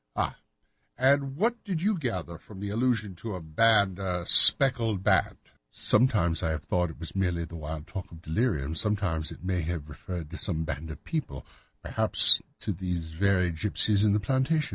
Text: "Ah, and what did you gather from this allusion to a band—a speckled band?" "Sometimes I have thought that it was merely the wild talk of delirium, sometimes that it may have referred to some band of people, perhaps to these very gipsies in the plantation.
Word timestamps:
"Ah, 0.15 0.35
and 0.97 1.35
what 1.37 1.63
did 1.63 1.79
you 1.79 1.95
gather 1.95 2.39
from 2.39 2.59
this 2.59 2.71
allusion 2.71 3.13
to 3.17 3.35
a 3.35 3.39
band—a 3.39 4.25
speckled 4.25 5.03
band?" 5.03 5.37
"Sometimes 5.69 6.41
I 6.41 6.49
have 6.49 6.63
thought 6.63 6.87
that 6.87 6.93
it 6.95 6.99
was 6.99 7.15
merely 7.15 7.45
the 7.45 7.55
wild 7.55 7.85
talk 7.85 8.11
of 8.11 8.23
delirium, 8.23 8.73
sometimes 8.73 9.29
that 9.29 9.41
it 9.41 9.45
may 9.45 9.61
have 9.61 9.89
referred 9.89 10.31
to 10.31 10.37
some 10.37 10.63
band 10.63 10.89
of 10.89 11.03
people, 11.03 11.45
perhaps 11.83 12.41
to 12.61 12.73
these 12.73 13.11
very 13.11 13.51
gipsies 13.51 14.03
in 14.03 14.13
the 14.13 14.19
plantation. 14.19 14.69